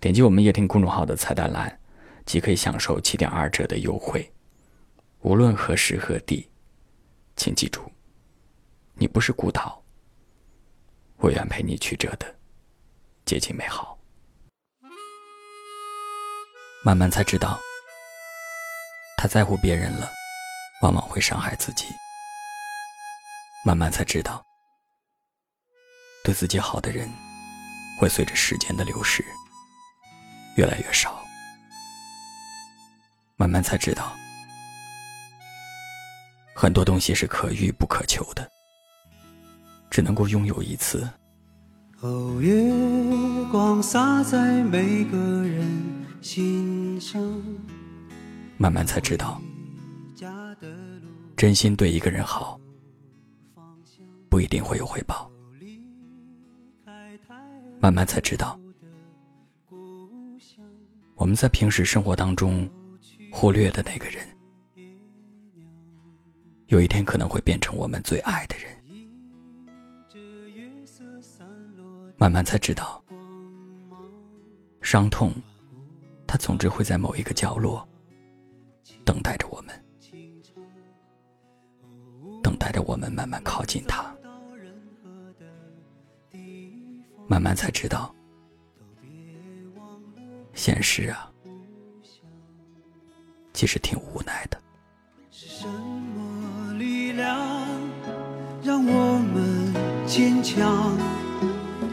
[0.00, 1.80] 点击我们夜听公众号的菜单栏，
[2.24, 4.32] 即可以享受七点二折的优惠。
[5.22, 6.48] 无论何时何地，
[7.34, 7.90] 请记住，
[8.94, 9.82] 你不是孤岛。
[11.16, 12.32] 我愿陪你曲折的
[13.24, 13.98] 接近美好。
[16.84, 17.58] 慢慢才知道，
[19.16, 20.08] 太在乎别人了，
[20.82, 21.86] 往往会伤害自己。
[23.64, 24.46] 慢慢才知道，
[26.22, 27.10] 对自己好的人，
[27.98, 29.24] 会随着时间的流逝。
[30.58, 31.24] 越来越少，
[33.36, 34.12] 慢慢才知道，
[36.52, 38.50] 很多东西是可遇不可求的，
[39.88, 41.08] 只能够拥有一次。
[42.00, 42.52] 哦，月
[43.52, 47.22] 光洒在每个人心上。
[48.56, 49.40] 慢慢才知道，
[51.36, 52.58] 真心对一个人好，
[54.28, 55.30] 不一定会有回报。
[57.78, 58.58] 慢慢才知道。
[61.18, 62.66] 我们在平时生活当中
[63.32, 64.24] 忽略的那个人，
[66.66, 68.68] 有一天可能会变成我们最爱的人。
[72.16, 73.02] 慢慢才知道，
[74.80, 75.32] 伤痛，
[76.24, 77.86] 它总之会在某一个角落
[79.04, 79.74] 等待着我们，
[82.44, 84.14] 等待着我们慢慢靠近它。
[87.26, 88.14] 慢慢才知道。
[90.68, 91.26] 现实啊，
[93.54, 94.58] 其实挺无奈的。
[95.30, 97.38] 是什么力量
[98.62, 99.72] 让我们
[100.06, 100.94] 坚强？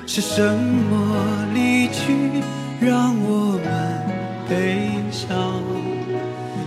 [0.05, 2.44] 是什么离去
[2.81, 5.63] 让我们悲伤？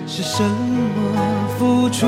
[0.07, 2.07] 是什么付出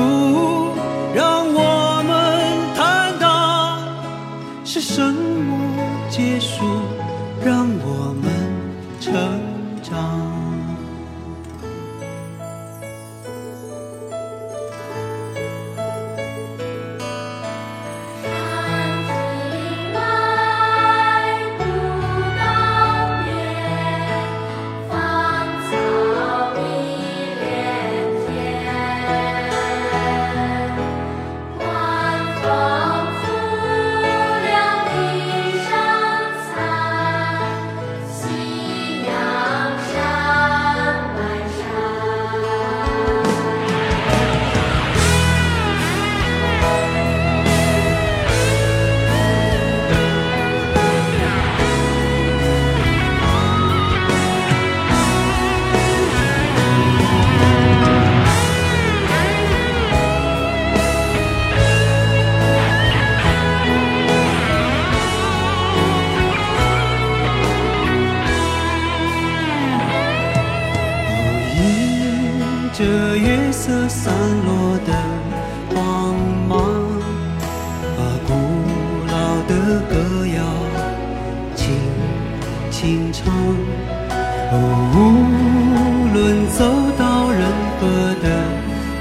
[1.13, 4.65] 让我们坦荡？
[4.65, 6.65] 是什么结束
[7.45, 7.69] 让
[73.51, 74.13] 夜色散
[74.45, 74.93] 落的
[75.73, 76.15] 光
[76.47, 76.55] 芒，
[77.97, 78.31] 把古
[79.07, 79.13] 老
[79.45, 79.51] 的
[79.89, 79.93] 歌
[80.25, 80.39] 谣
[81.53, 81.75] 轻
[82.71, 83.27] 轻唱。
[84.53, 84.55] 哦，
[84.95, 84.95] 无
[86.13, 86.63] 论走
[86.97, 87.43] 到任
[87.77, 87.81] 何
[88.23, 88.25] 的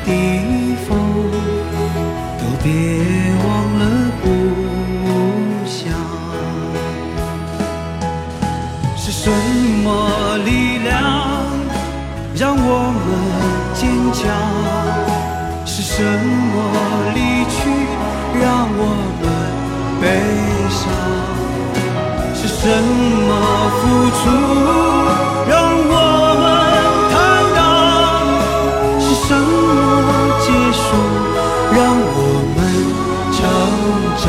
[0.05, 0.09] 地
[0.89, 0.99] 方，
[2.41, 2.67] 都别
[3.47, 3.83] 忘了
[14.21, 14.29] 坚强
[15.65, 16.55] 是什么？
[17.15, 17.59] 离去
[18.39, 18.81] 让我
[19.23, 19.25] 们
[19.99, 20.05] 悲
[20.69, 20.81] 伤，
[22.35, 22.63] 是什
[23.27, 23.31] 么
[23.81, 23.81] 付
[24.19, 24.23] 出
[25.49, 25.53] 让
[25.89, 25.95] 我
[26.41, 26.43] 们
[27.11, 27.13] 坦
[27.57, 27.59] 荡？
[29.01, 30.09] 是什么
[30.43, 30.47] 结
[30.77, 30.79] 束
[31.73, 31.79] 让
[32.13, 32.19] 我
[32.57, 32.59] 们
[33.33, 33.39] 成
[34.21, 34.23] 长？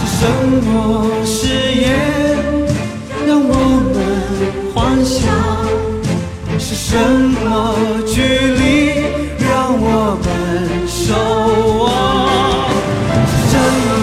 [0.00, 0.20] 是什
[0.66, 0.68] 么
[1.24, 1.32] 誓
[1.80, 1.82] 言
[3.26, 3.50] 让我
[3.94, 3.96] 们
[4.74, 5.22] 幻想？
[6.56, 7.74] 是什么
[8.06, 9.04] 距离
[9.38, 10.26] 让我们
[10.88, 11.12] 守
[11.84, 11.84] 望？
[13.26, 13.52] 是什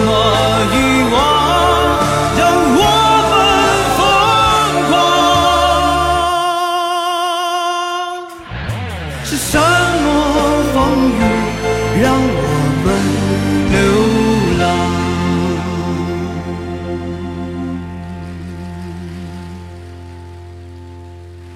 [0.04, 0.08] 么
[0.74, 0.76] 遗
[1.12, 1.14] 忘
[2.38, 2.40] 让
[2.78, 2.80] 我
[3.30, 3.34] 们
[3.96, 4.00] 疯
[4.90, 4.92] 狂？
[9.24, 9.50] 是什
[10.04, 10.06] 么
[10.72, 10.76] 风
[11.10, 11.20] 雨
[12.02, 12.51] 让我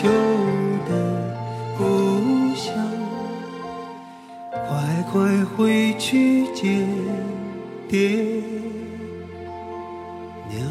[0.00, 0.08] 久
[0.88, 0.92] 的
[1.76, 2.72] 故乡，
[4.52, 6.88] 快快回去见
[7.88, 7.98] 爹
[10.48, 10.62] 娘。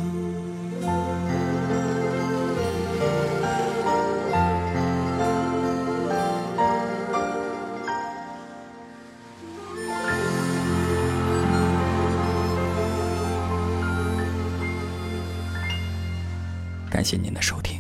[16.89, 17.77] 感谢您的收听，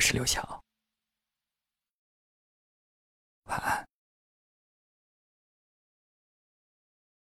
[0.00, 0.59] 我是刘晓。